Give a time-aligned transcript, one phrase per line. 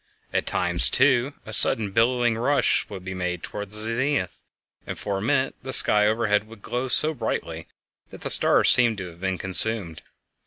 [0.33, 4.35] At times, too, a sudden billowing rush would be made toward the zenith,
[4.87, 7.67] and for a minute the sky overhead would glow so brightly
[8.09, 10.01] that the stars seemed to have been consumed.